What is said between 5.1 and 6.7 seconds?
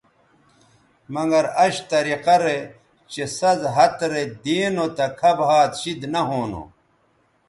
کھب ھَات شید نہ ھونو